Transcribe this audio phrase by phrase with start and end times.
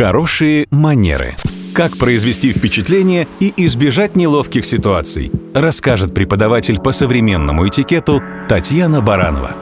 [0.00, 1.34] Хорошие манеры.
[1.74, 9.54] Как произвести впечатление и избежать неловких ситуаций, расскажет преподаватель по современному этикету Татьяна Баранова.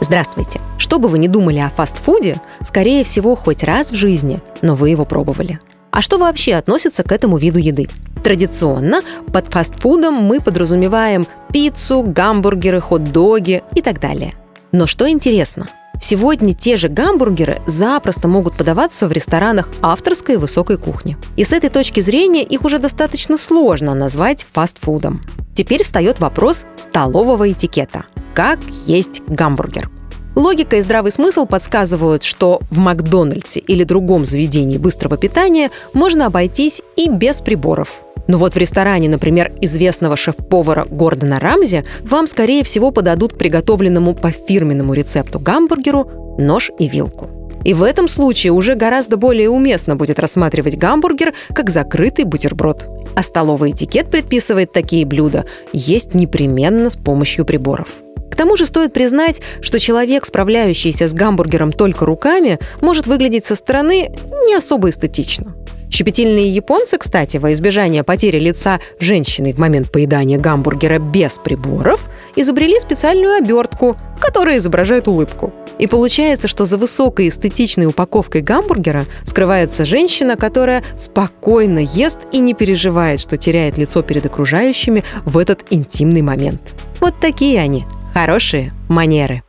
[0.00, 0.60] Здравствуйте!
[0.78, 4.90] Что бы вы ни думали о фастфуде, скорее всего, хоть раз в жизни, но вы
[4.90, 5.58] его пробовали.
[5.90, 7.88] А что вообще относится к этому виду еды?
[8.22, 9.02] Традиционно
[9.32, 14.34] под фастфудом мы подразумеваем пиццу, гамбургеры, хот-доги и так далее.
[14.70, 15.66] Но что интересно,
[16.06, 21.16] Сегодня те же гамбургеры запросто могут подаваться в ресторанах авторской высокой кухни.
[21.34, 25.22] И с этой точки зрения их уже достаточно сложно назвать фастфудом.
[25.54, 28.04] Теперь встает вопрос столового этикета.
[28.34, 29.88] Как есть гамбургер?
[30.36, 36.82] Логика и здравый смысл подсказывают, что в Макдональдсе или другом заведении быстрого питания можно обойтись
[36.96, 38.03] и без приборов.
[38.26, 44.14] Но вот в ресторане, например, известного шеф-повара Гордона Рамзи, вам, скорее всего, подадут к приготовленному
[44.14, 47.28] по фирменному рецепту гамбургеру нож и вилку.
[47.64, 52.86] И в этом случае уже гораздо более уместно будет рассматривать гамбургер как закрытый бутерброд.
[53.16, 57.88] А столовый этикет предписывает такие блюда есть непременно с помощью приборов.
[58.30, 63.54] К тому же стоит признать, что человек, справляющийся с гамбургером только руками, может выглядеть со
[63.54, 64.10] стороны
[64.46, 65.54] не особо эстетично.
[65.94, 72.80] Щепетильные японцы, кстати, во избежание потери лица женщины в момент поедания гамбургера без приборов, изобрели
[72.80, 75.52] специальную обертку, которая изображает улыбку.
[75.78, 82.54] И получается, что за высокой эстетичной упаковкой гамбургера скрывается женщина, которая спокойно ест и не
[82.54, 86.60] переживает, что теряет лицо перед окружающими в этот интимный момент.
[87.00, 87.84] Вот такие они,
[88.14, 89.44] хорошие манеры.